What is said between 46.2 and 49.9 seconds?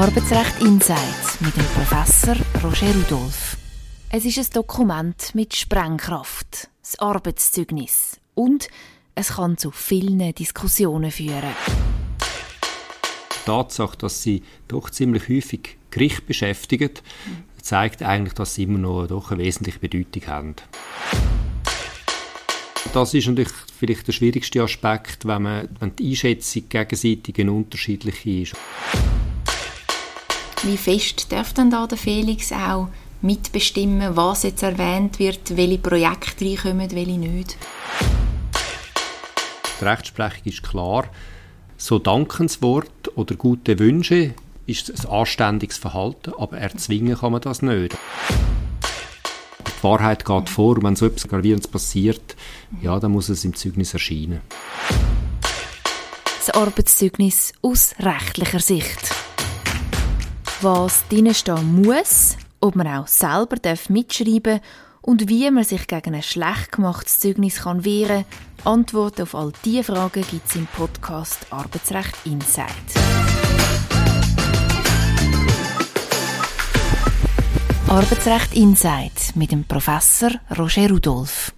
aber erzwingen kann man das nicht. Die